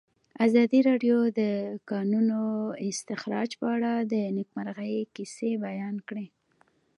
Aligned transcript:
ازادي 0.45 0.79
راډیو 0.89 1.17
د 1.31 1.31
د 1.39 1.41
کانونو 1.89 2.41
استخراج 2.89 3.49
په 3.59 3.67
اړه 3.75 3.91
د 4.11 4.15
نېکمرغۍ 4.37 4.95
کیسې 5.15 5.49
بیان 5.65 5.95
کړې. 6.07 6.25